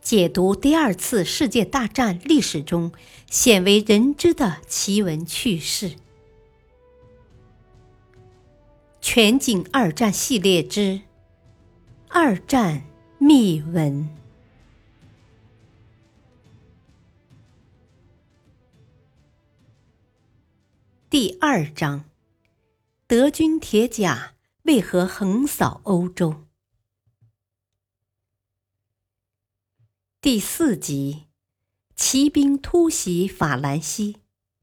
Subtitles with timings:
[0.00, 2.90] 解读第二次世界大战历史中
[3.28, 5.92] 鲜为人知的奇闻趣事。
[9.00, 10.80] 全景二战系列之
[12.08, 12.84] 《二战
[13.18, 14.04] 秘闻》
[21.08, 22.04] 第二章：
[23.06, 26.44] 德军铁甲为何横扫欧洲？
[30.22, 31.28] 第四集：
[31.96, 34.16] 骑兵突袭法兰西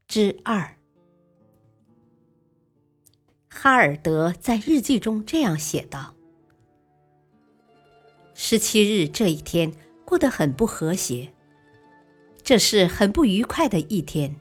[0.06, 0.76] 之二。
[3.48, 6.14] 哈尔德在日记中这样写道
[8.34, 9.72] ：“十七日这一天
[10.04, 11.32] 过得很不和谐，
[12.40, 14.36] 这是很不愉快的一天。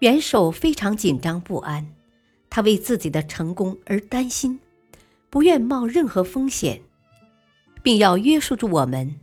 [0.00, 1.94] 元首非常紧张不安，
[2.50, 4.60] 他为自己的成功而担心，
[5.30, 6.82] 不愿冒任何风险，
[7.82, 9.18] 并要约束住我们。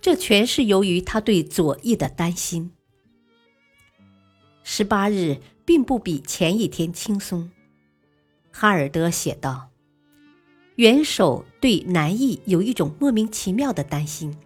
[0.00, 2.72] 这全是由于他对左翼的担心。
[4.62, 7.50] 十八日并不比前一天轻松。”
[8.50, 9.70] 哈尔德写道
[10.76, 14.36] ：“元首对南翼有一种莫名其妙的担心，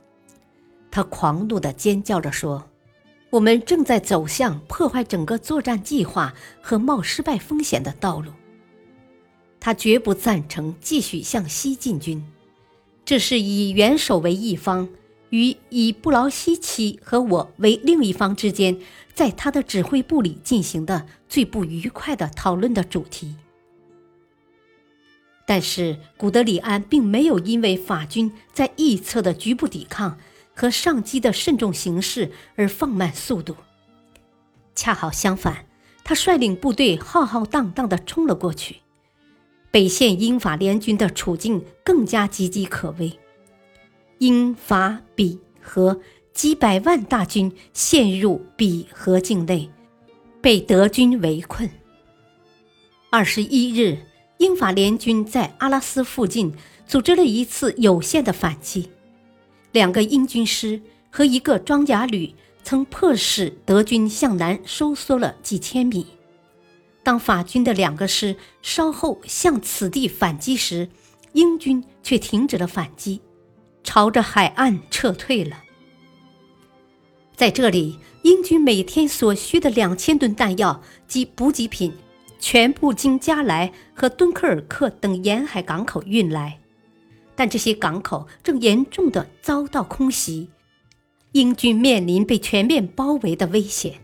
[0.91, 2.69] 他狂怒地尖叫着说
[3.31, 8.31] ：‘我们正在走向破坏整个作战计划和冒失败风险的道路。’
[9.59, 12.23] 他绝不赞成继续向西进军，
[13.05, 14.89] 这是以元首为一方，
[15.33, 18.79] 与以布劳希奇和我为另一方之间，
[19.15, 23.35] 在他的指挥部里进行的最不愉快的讨论的主题。”
[25.47, 30.19] 但是古德里安并没有因为法军在翼侧的局部抵抗
[30.55, 33.57] 和上机的慎重行事而放慢速度，
[34.75, 35.65] 恰好相反，
[36.05, 38.77] 他率领部队浩浩荡荡地冲了过去。
[39.71, 43.19] 北线英法联军的处境更加岌岌可危，
[44.23, 46.01] 英法比和
[46.33, 49.69] 几百万大军陷入比河境内，
[50.41, 51.69] 被德军围困。
[53.11, 53.99] 二十一日。
[54.39, 56.53] 英法联军在阿拉斯附近
[56.85, 58.91] 组织了一次有限的反击，
[59.71, 60.81] 两个英军师
[61.11, 66.05] 和一个装甲旅曾迫使德军向南收缩了几千米。
[67.05, 70.89] 当法军的两个师稍后向此地反击时，
[71.35, 73.21] 英军却停止了反击，
[73.83, 75.63] 朝着海岸撤退了。
[77.35, 81.93] 在这里，英军每天所需的两千吨弹药及补给品。
[82.45, 86.59] 全部经加莱和敦刻尔克等沿海港口运来，
[87.37, 90.51] 但这些港口正严重的遭到空袭，
[91.31, 94.01] 英军面临被全面包围的危险。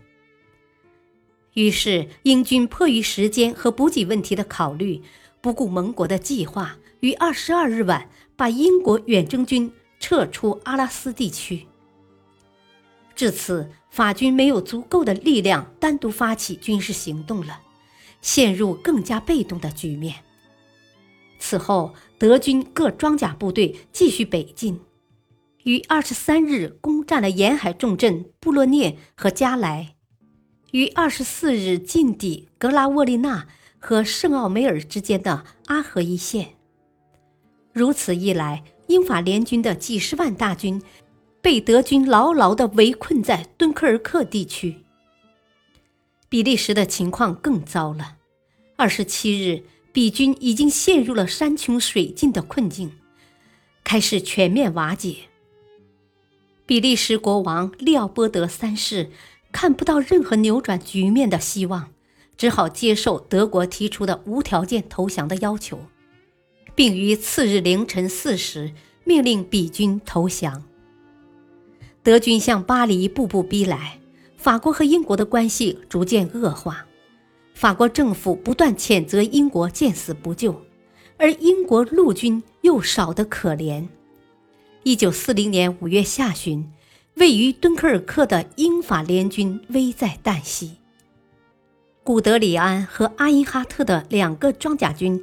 [1.55, 5.01] 于是，英军迫于时间和补给问题的考虑，
[5.41, 11.65] 不顾盟国的计划，于二十二日晚把英国远征军撤出阿拉斯地区。
[13.15, 17.61] 至此，法军没有足够的力量单独发起军事行动了。
[18.21, 20.13] 陷入更加被动的局面。
[21.39, 24.81] 此后，德军各装甲部队继续北进，
[25.63, 29.95] 于二十三日攻占了沿海重镇布洛涅和加莱，
[30.71, 33.47] 于二十四日进抵格拉沃利纳
[33.79, 36.55] 和圣奥梅尔之间的阿河一线。
[37.73, 40.81] 如此一来，英法联军的几十万大军
[41.41, 44.77] 被德军牢牢地围困在敦刻尔克地区。
[46.27, 48.17] 比利时的情况更糟了。
[48.75, 52.91] 二十七日，比军已经陷入了山穷水尽的困境，
[53.83, 55.15] 开始全面瓦解。
[56.65, 59.09] 比利时国王利奥波德三世
[59.51, 61.91] 看不到任何扭转局面的希望，
[62.37, 65.79] 只好接受德国提出的无条件投降的要求，
[66.79, 68.71] 并于次日凌晨四时
[69.03, 70.63] 命令比军投降。
[72.01, 73.99] 德军向巴黎步步逼来。
[74.37, 76.85] 法国和英国的关系逐渐恶化，
[77.53, 80.55] 法国政府不断谴责英国见死不救，
[81.17, 83.85] 而英国陆军又少得可怜。
[84.83, 86.65] 一九四零年五月下旬，
[87.15, 90.77] 位于敦刻尔克的英法联军危在旦夕。
[92.05, 95.21] 古德里安和阿因哈特的两个装甲军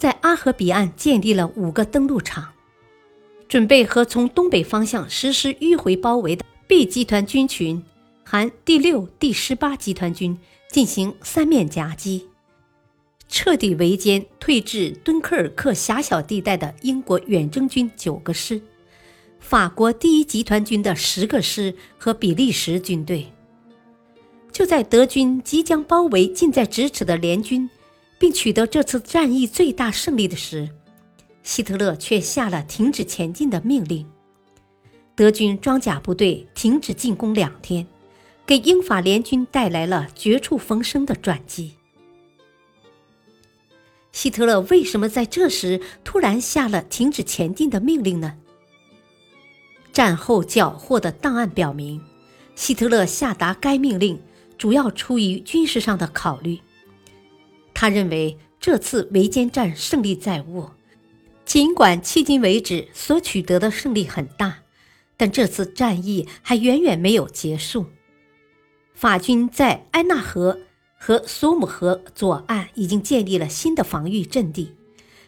[0.00, 2.54] 在阿河彼岸建立了五个登陆场，
[3.46, 7.82] 准备和从东北方向实施迂回包围的 B 集团军群。
[8.24, 10.38] 含第六、第十八集团军
[10.70, 12.28] 进行三面夹击，
[13.28, 18.62] 彻底围歼退至敦刻尔克狭小地带的英国远征军九个师、
[19.38, 23.26] 法国第一集团军的十个师和比利时军队。
[24.50, 27.68] 就在德军即将包围近在咫尺的联军，
[28.20, 30.68] 并取得这次战役最大胜利的时，
[31.42, 34.06] 希特勒却下了停止前进的命令。
[35.16, 37.86] 德军装甲部队停止进攻两天，
[38.44, 41.72] 给英法联军带来了绝处逢生的转机。
[44.12, 48.36] 希特勒为什么在这时突然下了停止前进的命令呢？
[49.94, 52.02] 战后缴获的档案表明，
[52.54, 54.20] 希特勒下达该命令
[54.58, 56.60] 主要出于军事上的考虑。
[57.80, 60.74] 他认为这次围歼战胜利在握，
[61.46, 64.58] 尽管迄今为止所取得的胜利很大，
[65.16, 67.86] 但这次战役还远远没有结束。
[68.92, 70.58] 法军在埃纳河。
[71.02, 74.74] 和苏姆河左岸已经建立了新的防御阵地，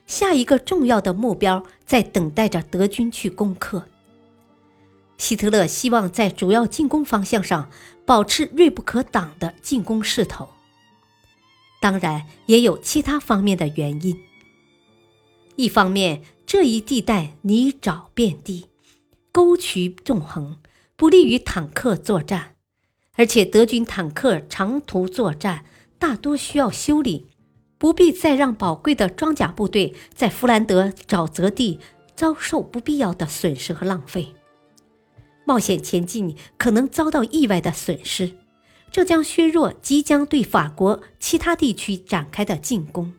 [0.06, 3.86] 下一个重要的目标在等待着德军去攻克。
[5.16, 7.70] 希特勒希望在主要进攻方向上
[8.04, 10.50] 保持锐不可挡的进攻势头，
[11.82, 14.16] 当然也有其他方面的原因。
[15.56, 18.66] 一方面，这一地带泥沼遍地，
[19.32, 20.58] 沟渠纵横，
[20.94, 22.54] 不利于坦克作战。
[23.16, 25.64] 而且德军坦克长途作战
[25.98, 27.26] 大多需要修理，
[27.78, 31.80] 不必再让宝贵的装甲部队在弗兰德沼泽地
[32.14, 34.28] 遭受不必要的损失和浪费。
[35.44, 38.32] 冒险前进可能遭到意外的损失，
[38.92, 43.14] 这将削弱即将对法国其他地区展开的进攻。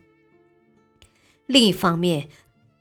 [1.46, 2.28] 另一方面，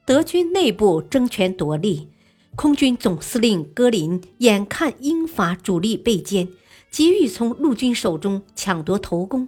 [0.06, 2.08] 德军内部争权夺利，
[2.56, 6.48] 空军总司令戈林眼看英法主力被歼。
[6.92, 9.48] 急于从陆军手中抢夺头功，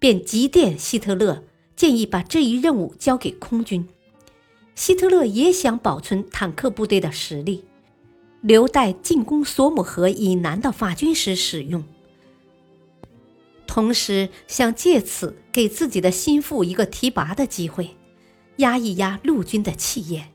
[0.00, 1.44] 便急电希特勒，
[1.76, 3.86] 建议把这一任务交给空军。
[4.74, 7.62] 希特勒也想保存坦克部队的实力，
[8.40, 11.84] 留待进攻索姆河以南的法军时使用，
[13.74, 17.96] 同时想借此给自己的心腹一个提拔的机会，
[18.58, 20.32] 压一压陆军的气焰。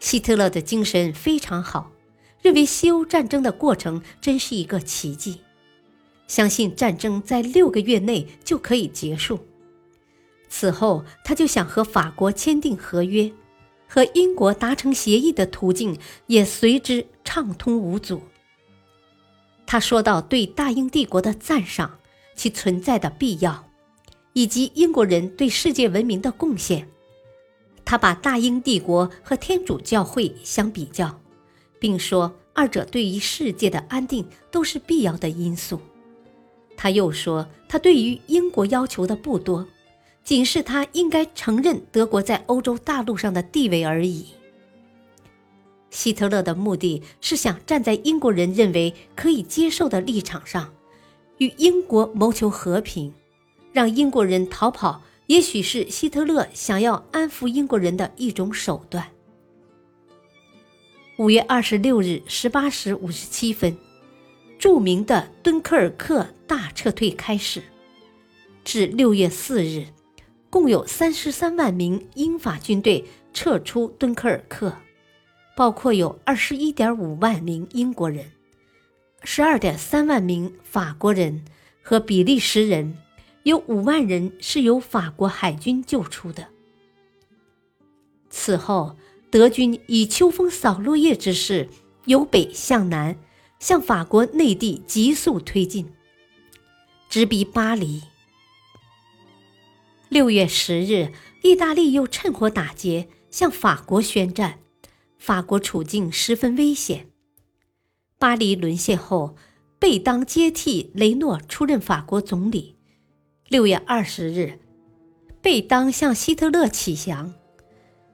[0.00, 1.92] 希特勒的精神非常好。
[2.40, 5.42] 认为西欧战争的过程真是一个奇迹，
[6.26, 9.38] 相信战争在六个月内就可以结束。
[10.48, 13.30] 此后，他就想和法国签订合约，
[13.86, 15.96] 和英国达成协议的途径
[16.26, 18.20] 也随之畅通无阻。
[19.72, 21.98] 他说到对大英帝国的赞赏，
[22.34, 23.70] 其存在的必要，
[24.34, 26.86] 以及英国人对世界文明的贡献。
[27.82, 31.18] 他把大英帝国和天主教会相比较。
[31.78, 35.80] 并说，二者对于世界的安定都是必要的因素。
[36.76, 39.66] 他又说，他对于英国要求的不多，
[40.22, 44.26] 仅是他应该承认德国在欧洲大陆上的地位而已。
[45.92, 50.72] 希特勒的目的是想站在英国人认为可以接受的立场上，
[51.36, 53.12] 与英国谋求和平，
[53.72, 59.06] 让英国人逃跑，也许是希特勒想要安抚英国人的一种手段。
[61.18, 63.76] 五月二十六日十八时五十七分，
[64.58, 67.62] 著名的敦刻尔克大撤退开始。
[68.64, 69.88] 至六月四日，
[70.48, 73.04] 共有三十三万名英法军队
[73.34, 74.74] 撤出敦刻尔克，
[75.56, 78.32] 包括有二十一点五万名英国人、
[79.24, 81.44] 十二点三万名法国人
[81.82, 82.96] 和比利时人，
[83.42, 86.48] 有五万人是由法国海军救出的。
[88.30, 88.96] 此后。
[89.30, 91.70] 德军以秋风扫落叶之势，
[92.04, 93.16] 由北向南，
[93.58, 95.90] 向法国内地急速推进，
[97.08, 98.02] 直逼巴黎。
[100.10, 104.58] 六月十日，意大利又趁火打劫，向法国宣战，
[105.24, 107.06] 法国处境十分危险。
[108.18, 109.36] 巴黎沦陷后，
[109.78, 112.74] 贝当接替雷诺出任法国总理。
[113.48, 114.58] 六月二十日，
[115.40, 117.32] 贝当向希特勒起降。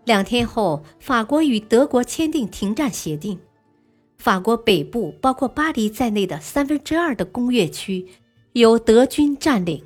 [0.04, 3.40] 两天后，法国与德国签订停战协定。
[4.18, 8.06] 法国北部包括巴黎在内的三分之二的工业区
[8.52, 9.82] 由德军占领，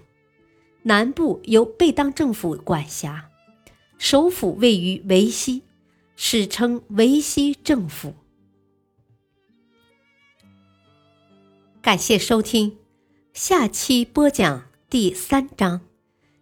[0.83, 3.31] 南部由贝当政府管辖，
[3.97, 5.63] 首府位于维希，
[6.17, 8.15] 史称维希政府。
[11.81, 12.79] 感谢收听，
[13.33, 15.81] 下期播讲第三章：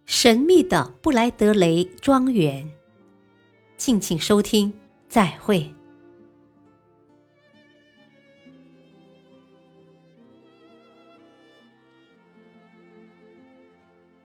[0.05, 2.71] 神秘的布莱德雷庄园。
[3.75, 4.71] 敬请收听，
[5.09, 5.73] 再会。